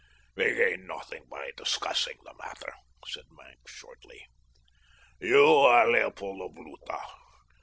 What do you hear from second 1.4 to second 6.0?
discussing the matter," said Maenck shortly. "You are